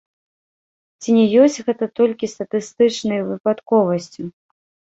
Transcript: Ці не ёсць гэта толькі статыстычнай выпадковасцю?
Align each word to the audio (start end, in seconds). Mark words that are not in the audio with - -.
Ці 1.01 1.09
не 1.17 1.25
ёсць 1.41 1.59
гэта 1.67 1.85
толькі 2.01 2.31
статыстычнай 2.33 3.23
выпадковасцю? 3.31 4.23